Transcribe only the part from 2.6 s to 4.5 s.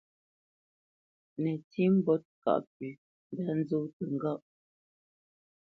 pʉ̌ ndá nzó təŋgáʼ.